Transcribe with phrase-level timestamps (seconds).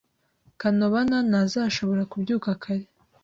[0.59, 2.85] Kanobana ntazashobora kubyuka kare.